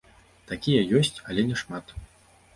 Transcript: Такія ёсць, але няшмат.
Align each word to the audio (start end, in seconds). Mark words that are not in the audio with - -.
Такія 0.51 0.87
ёсць, 1.01 1.17
але 1.27 1.47
няшмат. 1.51 1.95